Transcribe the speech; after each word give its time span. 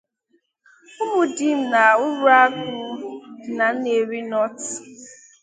Ụmụdim 1.03 1.59
na 1.71 1.83
Uruagụ 2.03 2.65
dị 3.41 3.49
na 3.57 3.65
'Nnewi 3.73 4.19
North' 4.31 4.71